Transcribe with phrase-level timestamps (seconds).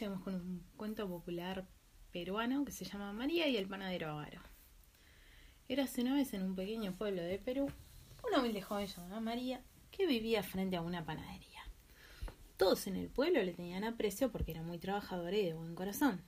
[0.00, 1.68] Llegamos con un cuento popular
[2.10, 4.40] peruano que se llama María y el panadero avaro.
[5.68, 7.70] Érase una vez en un pequeño pueblo de Perú
[8.26, 11.60] una humilde joven llamada María que vivía frente a una panadería.
[12.56, 16.22] Todos en el pueblo le tenían aprecio porque era muy trabajadora y de buen corazón.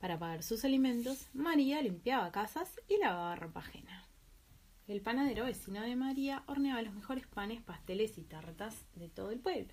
[0.00, 4.08] Para pagar sus alimentos, María limpiaba casas y lavaba ropa ajena.
[4.88, 9.38] El panadero vecino de María horneaba los mejores panes, pasteles y tartas de todo el
[9.38, 9.72] pueblo.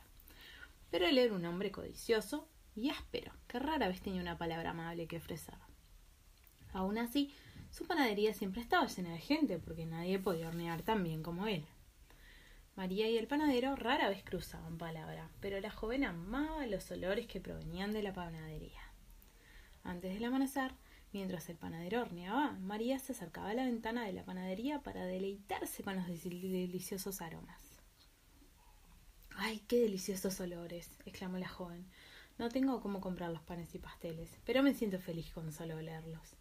[0.92, 5.08] Pero él era un hombre codicioso y áspero, que rara vez tenía una palabra amable
[5.08, 5.56] que ofrecer.
[6.74, 7.34] Aún así,
[7.70, 11.66] su panadería siempre estaba llena de gente, porque nadie podía hornear tan bien como él.
[12.76, 17.42] María y el panadero rara vez cruzaban palabra, pero la joven amaba los olores que
[17.42, 18.82] provenían de la panadería.
[19.84, 20.72] Antes del amanecer,
[21.12, 25.84] mientras el panadero horneaba, María se acercaba a la ventana de la panadería para deleitarse
[25.84, 27.62] con los deliciosos aromas.
[29.36, 30.90] ¡Ay, qué deliciosos olores!
[31.06, 31.86] exclamó la joven.
[32.42, 36.36] No tengo cómo comprar los panes y pasteles, pero me siento feliz con solo olerlos.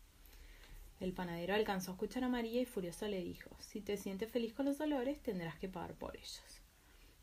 [0.99, 4.55] El panadero alcanzó a escuchar a María y furioso le dijo Si te sientes feliz
[4.55, 6.63] con los olores, tendrás que pagar por ellos.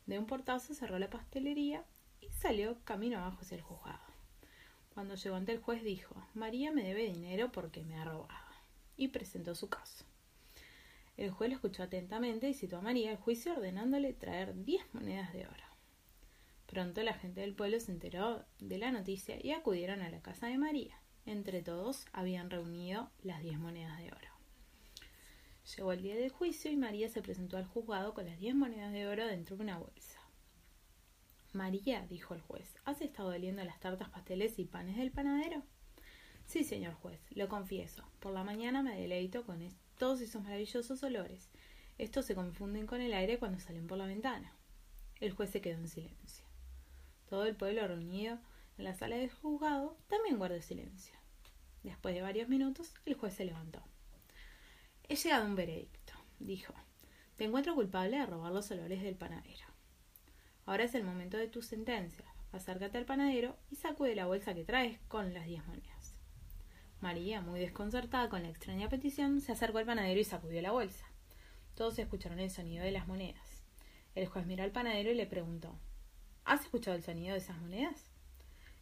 [0.06, 1.84] De un portazo cerró la pastelería
[2.20, 3.98] y salió camino abajo hacia el juzgado.
[4.94, 8.54] Cuando llegó ante el juez dijo María me debe dinero porque me ha robado.
[8.96, 10.04] y presentó su caso.
[11.16, 15.32] El juez lo escuchó atentamente y citó a María al juicio ordenándole traer diez monedas
[15.32, 15.67] de oro.
[16.78, 20.46] Pronto la gente del pueblo se enteró de la noticia y acudieron a la casa
[20.46, 21.02] de María.
[21.26, 24.28] Entre todos habían reunido las diez monedas de oro.
[25.76, 28.92] Llegó el día del juicio y María se presentó al juzgado con las diez monedas
[28.92, 30.20] de oro dentro de una bolsa.
[31.52, 35.64] María, dijo el juez, ¿has estado oliendo las tartas, pasteles y panes del panadero?
[36.46, 38.08] Sí, señor juez, lo confieso.
[38.20, 39.68] Por la mañana me deleito con
[39.98, 41.50] todos esos maravillosos olores.
[41.98, 44.52] Estos se confunden con el aire cuando salen por la ventana.
[45.18, 46.47] El juez se quedó en silencio.
[47.28, 48.38] Todo el pueblo reunido
[48.78, 51.14] en la sala del juzgado también guardó silencio.
[51.82, 53.82] Después de varios minutos, el juez se levantó.
[55.08, 56.72] He llegado a un veredicto, dijo.
[57.36, 59.66] Te encuentro culpable de robar los olores del panadero.
[60.64, 62.24] Ahora es el momento de tu sentencia.
[62.50, 66.14] Acércate al panadero y sacude la bolsa que traes con las diez monedas.
[67.00, 71.06] María, muy desconcertada con la extraña petición, se acercó al panadero y sacudió la bolsa.
[71.74, 73.64] Todos escucharon el sonido de las monedas.
[74.14, 75.78] El juez miró al panadero y le preguntó
[76.48, 78.10] ¿Has escuchado el sonido de esas monedas?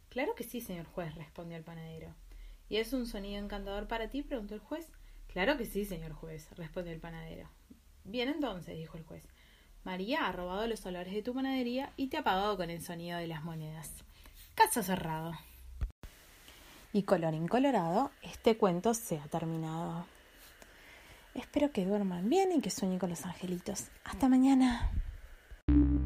[0.08, 2.14] Claro que sí, señor juez, respondió el panadero.
[2.68, 4.22] ¿Y es un sonido encantador para ti?
[4.22, 4.86] preguntó el juez.
[5.26, 7.50] Claro que sí, señor juez, respondió el panadero.
[8.04, 9.24] Bien entonces, dijo el juez.
[9.82, 13.18] María ha robado los olores de tu panadería y te ha pagado con el sonido
[13.18, 13.90] de las monedas.
[14.54, 15.32] Caso cerrado.
[16.92, 20.06] Y colorín colorado, este cuento se ha terminado.
[21.34, 23.88] Espero que duerman bien y que sueñen con los angelitos.
[24.04, 24.92] Hasta mañana.